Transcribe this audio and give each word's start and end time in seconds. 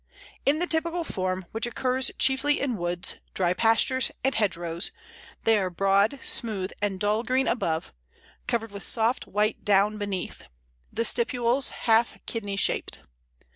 In 0.47 0.57
the 0.57 0.65
typical 0.65 1.03
form, 1.03 1.45
which 1.51 1.67
occurs 1.67 2.09
chiefly 2.17 2.59
in 2.59 2.75
woods, 2.75 3.17
dry 3.35 3.53
pastures, 3.53 4.09
and 4.23 4.33
hedgerows, 4.33 4.91
they 5.43 5.59
are 5.59 5.69
broad, 5.69 6.17
smooth, 6.23 6.71
and 6.81 6.99
dull 6.99 7.21
green 7.21 7.47
above, 7.47 7.93
covered 8.47 8.71
with 8.71 8.81
soft 8.81 9.27
white 9.27 9.63
down 9.63 9.99
beneath; 9.99 10.41
the 10.91 11.05
stipules 11.05 11.69
half 11.85 12.17
kidney 12.25 12.55
shaped. 12.57 13.01